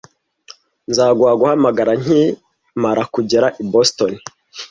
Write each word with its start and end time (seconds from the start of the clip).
Nzaguha 0.89 1.33
guhamagara 1.39 1.91
nkimara 2.01 3.03
kugera 3.13 3.47
i 3.61 3.63
Boston. 3.71 4.11